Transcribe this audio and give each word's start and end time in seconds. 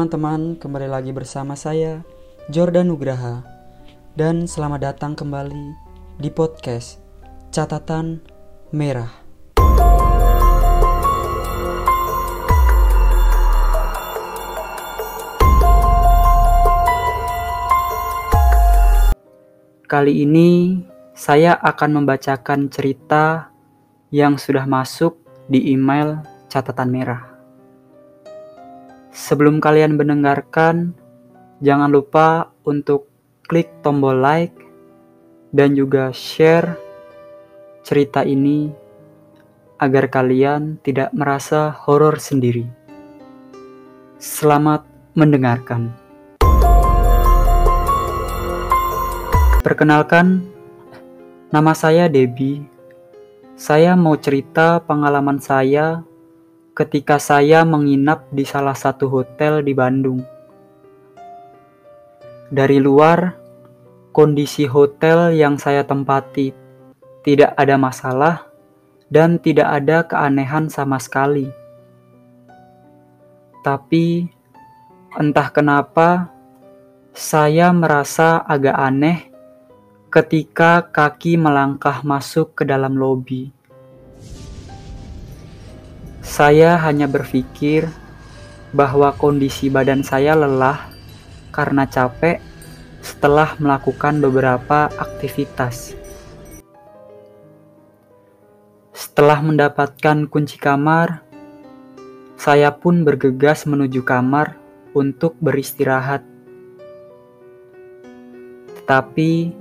teman-teman, 0.00 0.56
kembali 0.56 0.88
lagi 0.88 1.12
bersama 1.12 1.52
saya 1.52 2.00
Jordan 2.48 2.88
Nugraha 2.88 3.44
dan 4.16 4.48
selamat 4.48 4.80
datang 4.80 5.12
kembali 5.12 5.76
di 6.16 6.32
podcast 6.32 7.04
Catatan 7.52 8.24
Merah. 8.72 9.12
Kali 19.84 20.24
ini 20.24 20.80
saya 21.12 21.60
akan 21.60 22.00
membacakan 22.00 22.72
cerita 22.72 23.52
yang 24.08 24.40
sudah 24.40 24.64
masuk 24.64 25.20
di 25.44 25.76
email 25.76 26.24
Catatan 26.48 26.88
Merah. 26.88 27.29
Sebelum 29.20 29.60
kalian 29.60 30.00
mendengarkan, 30.00 30.96
jangan 31.60 31.92
lupa 31.92 32.56
untuk 32.64 33.04
klik 33.44 33.68
tombol 33.84 34.16
like 34.16 34.56
dan 35.52 35.76
juga 35.76 36.08
share 36.08 36.72
cerita 37.84 38.24
ini 38.24 38.72
agar 39.76 40.08
kalian 40.08 40.80
tidak 40.80 41.12
merasa 41.12 41.68
horor 41.68 42.16
sendiri. 42.16 42.64
Selamat 44.16 44.88
mendengarkan. 45.12 45.92
Perkenalkan, 49.60 50.48
nama 51.52 51.76
saya 51.76 52.08
Debbie. 52.08 52.64
Saya 53.52 53.92
mau 54.00 54.16
cerita 54.16 54.80
pengalaman 54.80 55.36
saya 55.44 56.08
ketika 56.80 57.20
saya 57.20 57.60
menginap 57.60 58.24
di 58.32 58.40
salah 58.48 58.72
satu 58.72 59.12
hotel 59.12 59.60
di 59.60 59.76
Bandung. 59.76 60.24
Dari 62.48 62.80
luar, 62.80 63.36
kondisi 64.16 64.64
hotel 64.64 65.36
yang 65.36 65.60
saya 65.60 65.84
tempati 65.84 66.56
tidak 67.20 67.52
ada 67.60 67.76
masalah 67.76 68.48
dan 69.12 69.36
tidak 69.36 69.68
ada 69.68 70.08
keanehan 70.08 70.72
sama 70.72 70.96
sekali. 70.96 71.52
Tapi 73.60 74.24
entah 75.20 75.52
kenapa 75.52 76.32
saya 77.12 77.76
merasa 77.76 78.40
agak 78.40 78.76
aneh 78.80 79.28
ketika 80.08 80.88
kaki 80.88 81.36
melangkah 81.36 82.00
masuk 82.00 82.56
ke 82.56 82.64
dalam 82.64 82.96
lobi. 82.96 83.59
Saya 86.20 86.76
hanya 86.84 87.08
berpikir 87.08 87.88
bahwa 88.76 89.10
kondisi 89.16 89.72
badan 89.72 90.04
saya 90.04 90.36
lelah 90.36 90.92
karena 91.50 91.88
capek 91.88 92.38
setelah 93.00 93.56
melakukan 93.56 94.20
beberapa 94.20 94.92
aktivitas. 95.00 95.96
Setelah 98.92 99.40
mendapatkan 99.40 100.28
kunci 100.28 100.60
kamar, 100.60 101.24
saya 102.36 102.72
pun 102.72 103.02
bergegas 103.02 103.64
menuju 103.64 104.04
kamar 104.04 104.60
untuk 104.92 105.36
beristirahat. 105.40 106.20
Tetapi 108.80 109.56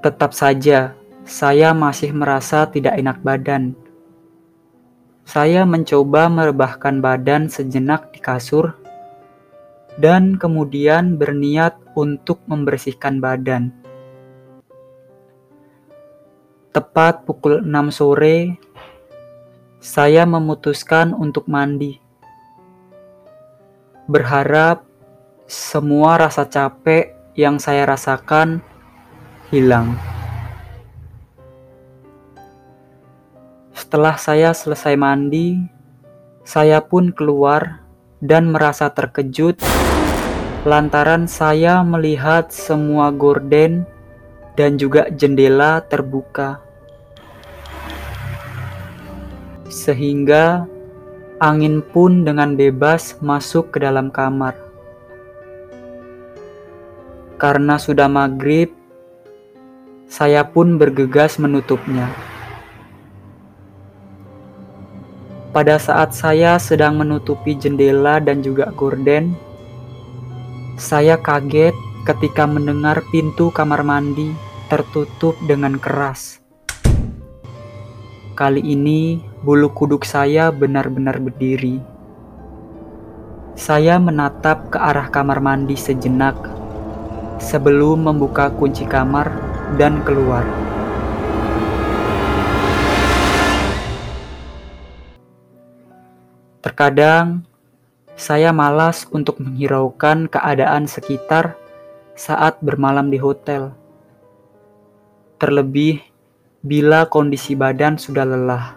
tetap 0.00 0.32
saja 0.32 0.92
saya 1.24 1.72
masih 1.72 2.12
merasa 2.12 2.68
tidak 2.68 3.00
enak 3.00 3.20
badan 3.24 3.72
saya 5.24 5.64
mencoba 5.64 6.28
merebahkan 6.28 7.00
badan 7.00 7.48
sejenak 7.48 8.12
di 8.12 8.20
kasur 8.20 8.76
dan 9.96 10.36
kemudian 10.36 11.16
berniat 11.16 11.80
untuk 11.96 12.44
membersihkan 12.44 13.18
badan. 13.24 13.72
Tepat 16.74 17.24
pukul 17.24 17.62
6 17.62 17.94
sore, 17.94 18.58
saya 19.78 20.26
memutuskan 20.26 21.14
untuk 21.14 21.46
mandi. 21.46 22.02
Berharap 24.10 24.84
semua 25.46 26.18
rasa 26.18 26.44
capek 26.44 27.14
yang 27.38 27.62
saya 27.62 27.86
rasakan 27.86 28.58
hilang. 29.54 30.13
Setelah 33.94 34.18
saya 34.18 34.50
selesai 34.50 34.98
mandi, 34.98 35.54
saya 36.42 36.82
pun 36.82 37.14
keluar 37.14 37.86
dan 38.18 38.50
merasa 38.50 38.90
terkejut 38.90 39.62
lantaran 40.66 41.30
saya 41.30 41.78
melihat 41.86 42.50
semua 42.50 43.14
gorden 43.14 43.86
dan 44.58 44.82
juga 44.82 45.06
jendela 45.14 45.78
terbuka. 45.86 46.58
Sehingga 49.70 50.66
angin 51.38 51.78
pun 51.78 52.26
dengan 52.26 52.58
bebas 52.58 53.22
masuk 53.22 53.70
ke 53.70 53.78
dalam 53.78 54.10
kamar. 54.10 54.58
Karena 57.38 57.78
sudah 57.78 58.10
maghrib, 58.10 58.74
saya 60.10 60.42
pun 60.42 60.82
bergegas 60.82 61.38
menutupnya. 61.38 62.33
Pada 65.54 65.78
saat 65.78 66.10
saya 66.10 66.58
sedang 66.58 66.98
menutupi 66.98 67.54
jendela 67.54 68.18
dan 68.18 68.42
juga 68.42 68.74
gorden, 68.74 69.38
saya 70.74 71.14
kaget 71.14 71.70
ketika 72.02 72.42
mendengar 72.42 72.98
pintu 73.14 73.54
kamar 73.54 73.86
mandi 73.86 74.34
tertutup 74.66 75.38
dengan 75.46 75.78
keras. 75.78 76.42
Kali 78.34 78.66
ini, 78.66 79.22
bulu 79.46 79.70
kuduk 79.70 80.02
saya 80.02 80.50
benar-benar 80.50 81.22
berdiri. 81.22 81.78
Saya 83.54 84.02
menatap 84.02 84.74
ke 84.74 84.78
arah 84.82 85.06
kamar 85.06 85.38
mandi 85.38 85.78
sejenak 85.78 86.34
sebelum 87.38 88.10
membuka 88.10 88.50
kunci 88.50 88.90
kamar 88.90 89.30
dan 89.78 90.02
keluar. 90.02 90.63
Terkadang 96.74 97.46
saya 98.18 98.50
malas 98.50 99.06
untuk 99.14 99.38
menghiraukan 99.38 100.26
keadaan 100.26 100.90
sekitar 100.90 101.54
saat 102.18 102.58
bermalam 102.58 103.14
di 103.14 103.18
hotel. 103.22 103.70
Terlebih 105.38 106.02
bila 106.66 107.06
kondisi 107.06 107.54
badan 107.54 107.94
sudah 107.94 108.26
lelah. 108.26 108.74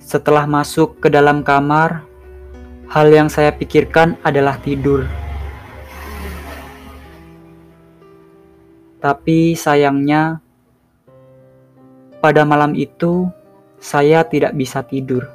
Setelah 0.00 0.48
masuk 0.48 0.96
ke 1.04 1.12
dalam 1.12 1.44
kamar, 1.44 2.08
hal 2.88 3.12
yang 3.12 3.28
saya 3.28 3.52
pikirkan 3.52 4.16
adalah 4.24 4.56
tidur. 4.64 5.04
Tapi 8.96 9.60
sayangnya, 9.60 10.40
pada 12.24 12.48
malam 12.48 12.72
itu 12.72 13.28
saya 13.82 14.22
tidak 14.22 14.54
bisa 14.54 14.86
tidur. 14.86 15.26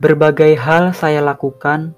Berbagai 0.00 0.56
hal 0.56 0.96
saya 0.96 1.20
lakukan, 1.20 1.92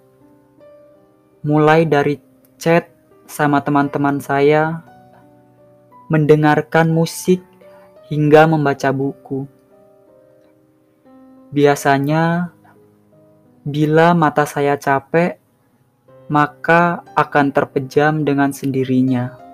mulai 1.47 1.87
dari 1.87 2.19
chat 2.59 2.91
sama 3.31 3.63
teman-teman 3.63 4.19
saya, 4.19 4.83
mendengarkan 6.11 6.91
musik, 6.91 7.39
hingga 8.11 8.51
membaca 8.51 8.91
buku. 8.91 9.47
Biasanya, 11.55 12.51
bila 13.63 14.11
mata 14.19 14.43
saya 14.43 14.75
capek, 14.75 15.39
maka 16.27 17.07
akan 17.15 17.55
terpejam 17.55 18.27
dengan 18.27 18.51
sendirinya. 18.51 19.50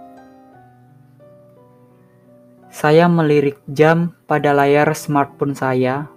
Saya 2.76 3.08
melirik 3.08 3.56
jam 3.72 4.12
pada 4.28 4.52
layar 4.52 4.92
smartphone 4.92 5.56
saya. 5.56 6.12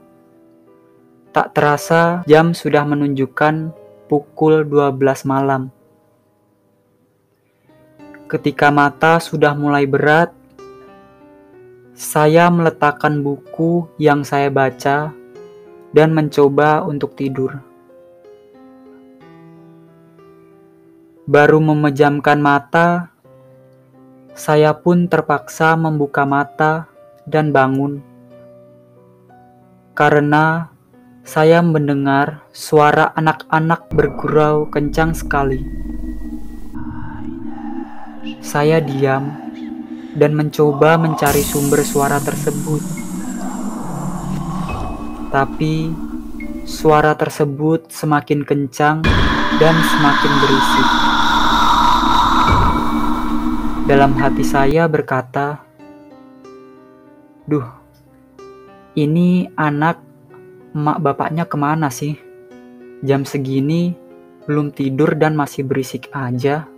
Tak 1.31 1.55
terasa 1.55 2.19
jam 2.27 2.51
sudah 2.51 2.83
menunjukkan 2.83 3.71
pukul 4.11 4.67
12 4.67 4.99
malam. 5.23 5.71
Ketika 8.27 8.75
mata 8.75 9.23
sudah 9.23 9.55
mulai 9.55 9.87
berat, 9.87 10.35
saya 11.95 12.51
meletakkan 12.51 13.23
buku 13.23 13.87
yang 13.95 14.27
saya 14.27 14.51
baca 14.51 15.15
dan 15.95 16.11
mencoba 16.11 16.83
untuk 16.83 17.15
tidur. 17.15 17.55
Baru 21.23 21.63
memejamkan 21.63 22.43
mata, 22.43 23.15
saya 24.39 24.71
pun 24.71 25.11
terpaksa 25.11 25.75
membuka 25.75 26.23
mata 26.23 26.87
dan 27.27 27.51
bangun 27.51 27.99
karena 29.91 30.71
saya 31.27 31.59
mendengar 31.59 32.47
suara 32.55 33.11
anak-anak 33.19 33.91
bergurau 33.91 34.71
kencang 34.71 35.11
sekali. 35.11 35.59
Saya 38.39 38.79
diam 38.79 39.35
dan 40.15 40.31
mencoba 40.39 40.95
mencari 40.95 41.43
sumber 41.43 41.83
suara 41.83 42.23
tersebut. 42.23 42.79
Tapi 45.35 45.91
suara 46.63 47.11
tersebut 47.19 47.91
semakin 47.91 48.47
kencang 48.47 49.03
dan 49.59 49.75
semakin 49.75 50.33
berisik. 50.39 51.18
Dalam 53.89 54.13
hati 54.21 54.45
saya 54.45 54.85
berkata, 54.85 55.65
"Duh, 57.49 57.65
ini 58.93 59.49
anak 59.57 59.97
Mak 60.69 61.01
bapaknya 61.01 61.49
ke 61.49 61.57
mana 61.57 61.89
sih? 61.89 62.13
Jam 63.01 63.25
segini 63.25 63.97
belum 64.45 64.69
tidur 64.69 65.17
dan 65.17 65.33
masih 65.33 65.65
berisik 65.65 66.05
aja. 66.13 66.69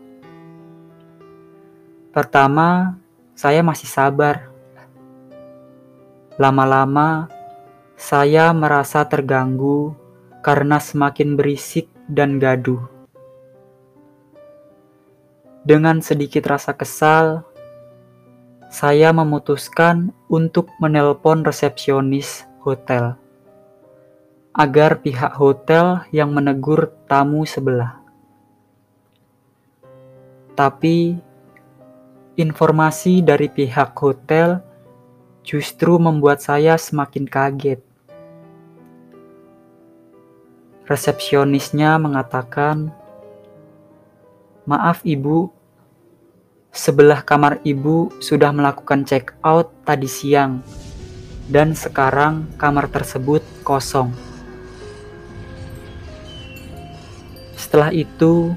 Pertama, 2.15 2.95
saya 3.35 3.59
masih 3.59 3.91
sabar. 3.91 4.47
Lama-lama, 6.39 7.27
saya 7.99 8.55
merasa 8.55 9.03
terganggu 9.03 9.91
karena 10.39 10.79
semakin 10.79 11.35
berisik 11.35 11.91
dan 12.07 12.39
gaduh. 12.39 13.00
Dengan 15.61 16.01
sedikit 16.01 16.49
rasa 16.49 16.73
kesal, 16.73 17.45
saya 18.71 19.13
memutuskan 19.13 20.09
untuk 20.25 20.73
menelpon 20.81 21.45
resepsionis 21.45 22.49
hotel 22.65 23.13
agar 24.57 25.05
pihak 25.05 25.37
hotel 25.37 26.01
yang 26.09 26.33
menegur 26.33 26.89
tamu 27.05 27.45
sebelah. 27.45 28.01
Tapi 30.57 31.15
informasi 32.41 33.21
dari 33.21 33.45
pihak 33.45 33.93
hotel 34.01 34.65
justru 35.45 36.01
membuat 36.01 36.41
saya 36.41 36.73
semakin 36.73 37.29
kaget. 37.29 37.81
Resepsionisnya 40.89 42.01
mengatakan, 42.01 42.91
"Maaf, 44.71 45.03
Ibu, 45.03 45.51
sebelah 46.71 47.27
kamar 47.27 47.59
Ibu 47.68 48.23
sudah 48.23 48.56
melakukan 48.56 49.03
check 49.03 49.35
out 49.44 49.75
tadi 49.83 50.07
siang, 50.07 50.63
dan 51.51 51.75
sekarang 51.75 52.47
kamar 52.56 52.88
tersebut 52.88 53.44
kosong." 53.68 54.15
Setelah 57.59 57.91
itu, 57.91 58.56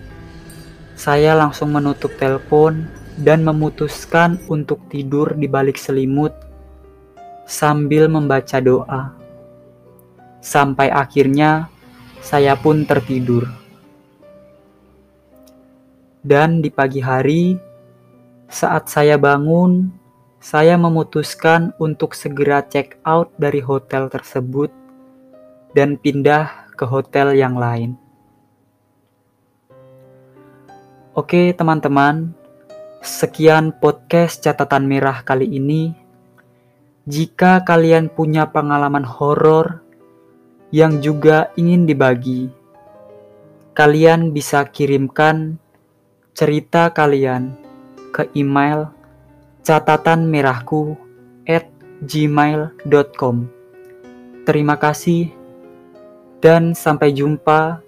saya 0.94 1.34
langsung 1.34 1.74
menutup 1.74 2.14
telepon 2.14 2.86
dan 3.18 3.42
memutuskan 3.42 4.38
untuk 4.50 4.82
tidur 4.90 5.34
di 5.34 5.46
balik 5.50 5.78
selimut 5.78 6.34
sambil 7.46 8.10
membaca 8.10 8.58
doa. 8.58 9.14
Sampai 10.42 10.90
akhirnya 10.90 11.70
saya 12.22 12.58
pun 12.58 12.82
tertidur. 12.86 13.63
Dan 16.24 16.64
di 16.64 16.72
pagi 16.72 17.04
hari, 17.04 17.52
saat 18.48 18.88
saya 18.88 19.20
bangun, 19.20 19.92
saya 20.40 20.72
memutuskan 20.80 21.76
untuk 21.76 22.16
segera 22.16 22.64
check 22.64 22.96
out 23.04 23.28
dari 23.36 23.60
hotel 23.60 24.08
tersebut 24.08 24.72
dan 25.76 26.00
pindah 26.00 26.72
ke 26.80 26.88
hotel 26.88 27.36
yang 27.36 27.60
lain. 27.60 28.00
Oke, 31.12 31.52
teman-teman, 31.52 32.32
sekian 33.04 33.76
podcast 33.76 34.40
catatan 34.40 34.88
merah 34.88 35.20
kali 35.20 35.44
ini. 35.44 35.92
Jika 37.04 37.68
kalian 37.68 38.08
punya 38.08 38.48
pengalaman 38.48 39.04
horor 39.04 39.84
yang 40.72 41.04
juga 41.04 41.52
ingin 41.60 41.84
dibagi, 41.84 42.48
kalian 43.76 44.32
bisa 44.32 44.64
kirimkan 44.72 45.60
cerita 46.34 46.90
kalian 46.90 47.54
ke 48.10 48.28
email 48.36 48.90
catatan 49.64 50.28
merahku 50.28 50.98
at 51.48 51.70
gmail.com. 52.04 53.48
Terima 54.44 54.76
kasih 54.76 55.32
dan 56.44 56.76
sampai 56.76 57.16
jumpa 57.16 57.80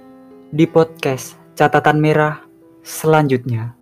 di 0.48 0.64
podcast 0.64 1.36
catatan 1.52 2.00
merah 2.00 2.40
selanjutnya. 2.80 3.75